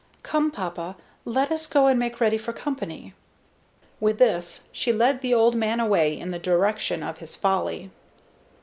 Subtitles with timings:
[0.23, 0.95] Come, papa,
[1.25, 3.13] let us go and make ready for company."
[3.99, 7.91] With this she led the old man away in the direction of his "Folly."